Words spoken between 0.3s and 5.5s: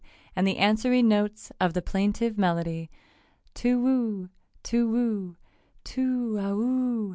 and the answering notes of plaintive melody, "Toowoo toowoo